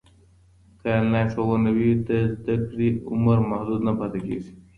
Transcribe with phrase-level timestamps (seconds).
[0.79, 4.51] که انلاین ښوونه وي، د زده کړې عمر محدود نه پاته کېږي.